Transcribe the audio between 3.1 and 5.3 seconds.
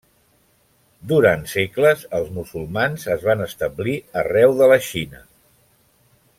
es van establir arreu de la Xina.